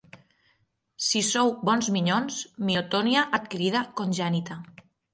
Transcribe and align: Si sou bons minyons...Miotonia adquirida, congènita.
Si 1.07 1.21
sou 1.27 1.53
bons 1.71 1.91
minyons...Miotonia 1.97 3.29
adquirida, 3.43 3.87
congènita. 4.03 4.63